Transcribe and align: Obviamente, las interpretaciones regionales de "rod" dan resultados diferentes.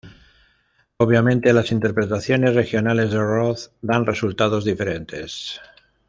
Obviamente, 0.97 1.53
las 1.53 1.71
interpretaciones 1.71 2.55
regionales 2.55 3.11
de 3.11 3.19
"rod" 3.19 3.59
dan 3.83 4.03
resultados 4.03 4.65
diferentes. 4.65 5.61